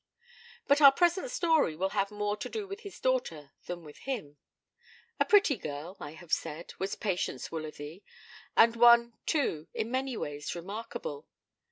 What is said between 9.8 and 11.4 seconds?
many ways remarkable.